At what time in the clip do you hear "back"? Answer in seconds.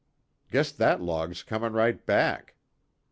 2.07-2.55